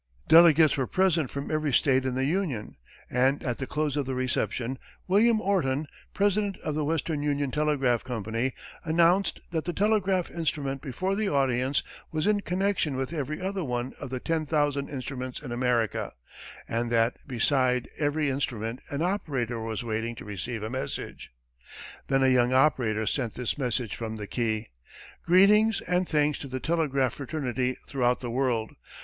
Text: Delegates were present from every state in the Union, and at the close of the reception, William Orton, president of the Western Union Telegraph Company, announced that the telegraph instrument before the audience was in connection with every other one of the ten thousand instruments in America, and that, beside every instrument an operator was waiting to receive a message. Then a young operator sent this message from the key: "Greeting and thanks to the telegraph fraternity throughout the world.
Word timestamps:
Delegates 0.27 0.77
were 0.77 0.87
present 0.87 1.29
from 1.29 1.51
every 1.51 1.71
state 1.71 2.05
in 2.05 2.15
the 2.15 2.25
Union, 2.25 2.75
and 3.07 3.43
at 3.43 3.59
the 3.59 3.67
close 3.67 3.95
of 3.95 4.07
the 4.07 4.15
reception, 4.15 4.79
William 5.07 5.39
Orton, 5.39 5.85
president 6.11 6.57
of 6.61 6.73
the 6.73 6.83
Western 6.83 7.21
Union 7.21 7.51
Telegraph 7.51 8.03
Company, 8.03 8.53
announced 8.83 9.41
that 9.51 9.65
the 9.65 9.73
telegraph 9.73 10.31
instrument 10.31 10.81
before 10.81 11.15
the 11.15 11.29
audience 11.29 11.83
was 12.11 12.25
in 12.25 12.41
connection 12.41 12.95
with 12.95 13.13
every 13.13 13.39
other 13.39 13.63
one 13.63 13.93
of 13.99 14.09
the 14.09 14.19
ten 14.19 14.47
thousand 14.47 14.89
instruments 14.89 15.39
in 15.39 15.51
America, 15.51 16.13
and 16.67 16.91
that, 16.91 17.17
beside 17.27 17.87
every 17.99 18.27
instrument 18.31 18.79
an 18.89 19.03
operator 19.03 19.59
was 19.61 19.83
waiting 19.83 20.15
to 20.15 20.25
receive 20.25 20.63
a 20.63 20.69
message. 20.71 21.29
Then 22.07 22.23
a 22.23 22.27
young 22.27 22.53
operator 22.53 23.05
sent 23.05 23.35
this 23.35 23.55
message 23.55 23.95
from 23.95 24.15
the 24.15 24.25
key: 24.25 24.69
"Greeting 25.27 25.75
and 25.87 26.09
thanks 26.09 26.39
to 26.39 26.47
the 26.47 26.59
telegraph 26.59 27.13
fraternity 27.13 27.77
throughout 27.85 28.19
the 28.19 28.31
world. 28.31 28.71